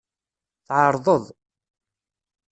Tɛeṛḍeḍ. 0.65 1.23